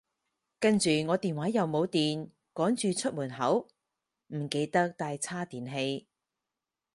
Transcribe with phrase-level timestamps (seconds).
[0.59, 3.67] 跟住我電話又冇電，趕住出門口，
[4.33, 6.07] 唔記得帶叉電器